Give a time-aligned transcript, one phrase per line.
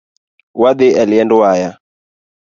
[0.61, 1.69] Wadhii e liend waya